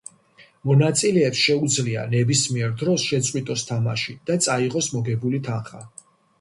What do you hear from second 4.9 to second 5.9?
მოგებული თანხა.